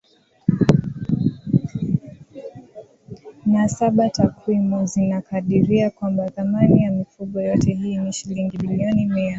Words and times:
na 3.45 3.67
saba 3.69 4.09
Takwimu 4.09 4.85
zinakadiria 4.85 5.89
kwamba 5.89 6.29
thamani 6.29 6.83
ya 6.83 6.91
mifugo 6.91 7.41
yote 7.41 7.73
hii 7.73 7.97
ni 7.97 8.13
shilingi 8.13 8.57
bilioni 8.57 9.05
Mia 9.05 9.29